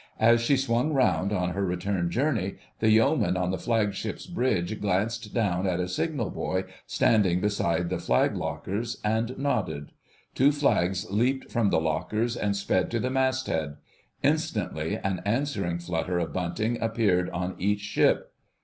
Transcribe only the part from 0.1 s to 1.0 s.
As she swung